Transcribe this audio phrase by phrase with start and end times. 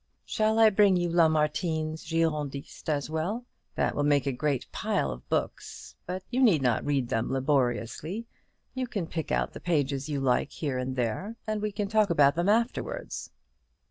[0.25, 3.45] Shall I bring you Lamartine's 'Girondists' as well?
[3.75, 8.25] That will make a great pile of books, but you need not read them laboriously;
[8.73, 12.09] you can pick out the pages you like here and there, and we can talk
[12.09, 13.29] about them afterwards."